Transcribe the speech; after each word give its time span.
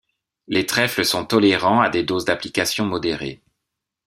Les 0.47 0.65
trèfles 0.65 1.05
sont 1.05 1.25
tolérants 1.25 1.79
à 1.79 1.89
des 1.91 2.01
doses 2.01 2.25
d'application 2.25 2.87
modérées. 2.87 3.39